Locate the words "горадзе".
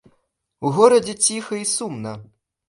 0.77-1.15